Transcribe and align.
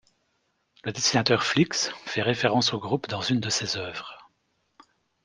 Le 0.83 0.91
dessinateur 0.93 1.43
Flix 1.43 1.91
fait 2.07 2.23
référence 2.23 2.73
au 2.73 2.79
groupe 2.79 3.07
dans 3.07 3.21
une 3.21 3.39
de 3.39 3.51
ses 3.51 3.77
œuvres. 3.77 4.31